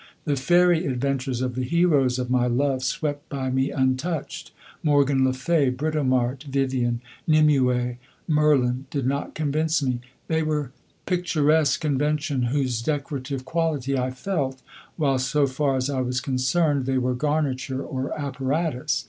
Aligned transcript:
The 0.25 0.35
fairy 0.35 0.83
adventures 0.87 1.43
of 1.43 1.53
the 1.53 1.61
heroes 1.63 2.17
of 2.17 2.31
my 2.31 2.47
love 2.47 2.81
swept 2.83 3.29
by 3.29 3.51
me 3.51 3.69
untouched. 3.69 4.51
Morgan 4.81 5.23
le 5.23 5.31
Fay, 5.31 5.69
Britomart, 5.69 6.45
Vivien, 6.45 7.01
Nimue, 7.27 7.97
Merlin 8.27 8.87
did 8.89 9.05
not 9.05 9.35
convince 9.35 9.83
me; 9.83 9.99
they 10.27 10.41
were 10.41 10.71
picturesque 11.05 11.81
conventions 11.81 12.49
whose 12.51 12.81
decorative 12.81 13.45
quality 13.45 13.95
I 13.95 14.09
felt, 14.09 14.63
while 14.97 15.19
so 15.19 15.45
far 15.45 15.75
as 15.75 15.87
I 15.87 16.01
was 16.01 16.19
concerned 16.19 16.87
they 16.87 16.97
were 16.97 17.13
garniture 17.13 17.83
or 17.83 18.11
apparatus. 18.19 18.99